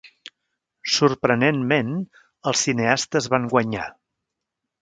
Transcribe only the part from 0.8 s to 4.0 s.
Sorprenentment, els cineastes van guanyar.